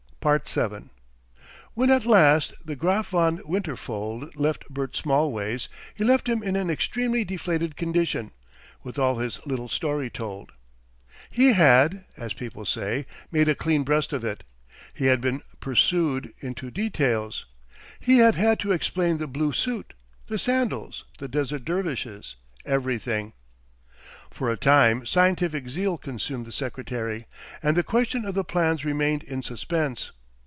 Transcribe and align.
7 0.49 0.91
When 1.73 1.89
at 1.89 2.05
last 2.05 2.53
the 2.63 2.75
Graf 2.75 3.07
von 3.09 3.39
Winterfold 3.39 4.35
left 4.35 4.69
Bert 4.69 4.95
Smallways, 4.95 5.67
he 5.95 6.03
left 6.03 6.29
him 6.29 6.43
in 6.43 6.55
an 6.55 6.69
extremely 6.69 7.23
deflated 7.25 7.75
condition, 7.75 8.29
with 8.83 8.99
all 8.99 9.17
his 9.17 9.43
little 9.47 9.67
story 9.67 10.11
told. 10.11 10.51
He 11.31 11.53
had, 11.53 12.05
as 12.17 12.33
people 12.33 12.65
say, 12.65 13.07
made 13.31 13.49
a 13.49 13.55
clean 13.55 13.81
breast 13.81 14.13
of 14.13 14.23
it. 14.23 14.43
He 14.93 15.07
had 15.07 15.21
been 15.21 15.41
pursued 15.59 16.35
into 16.39 16.69
details. 16.69 17.47
He 17.99 18.19
had 18.19 18.35
had 18.35 18.59
to 18.59 18.73
explain 18.73 19.17
the 19.17 19.25
blue 19.25 19.51
suit, 19.53 19.95
the 20.27 20.37
sandals, 20.37 21.03
the 21.17 21.27
Desert 21.27 21.65
Dervishes 21.65 22.35
everything. 22.63 23.33
For 24.31 24.49
a 24.49 24.57
time 24.57 25.05
scientific 25.05 25.67
zeal 25.67 25.97
consumed 25.97 26.45
the 26.47 26.51
secretary, 26.53 27.25
and 27.61 27.75
the 27.77 27.83
question 27.83 28.25
of 28.25 28.33
the 28.33 28.45
plans 28.45 28.83
remained 28.85 29.23
in 29.23 29.43
suspense. 29.43 30.11